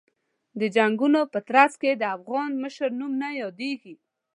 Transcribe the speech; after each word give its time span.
د 0.59 0.61
جنګونو 0.75 1.19
په 1.33 1.39
ترڅ 1.47 1.71
کې 1.81 1.91
د 1.95 2.03
افغان 2.15 2.51
مشر 2.63 2.89
نوم 2.99 3.11
نه 3.21 3.29
یادېږي. 3.41 3.95